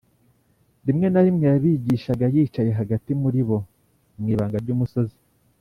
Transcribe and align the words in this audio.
Rimwe 0.85 1.07
na 1.09 1.21
rimwe 1.25 1.45
yabigishaga 1.51 2.25
yicaye 2.35 2.71
hagati 2.79 3.09
muri 3.21 3.41
bo 3.47 3.57
mw’ibanga 4.19 4.57
ry’umusozi 4.63 5.17